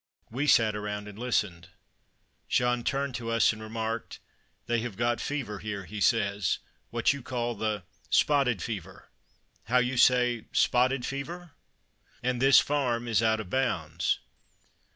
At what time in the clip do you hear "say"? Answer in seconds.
9.97-10.45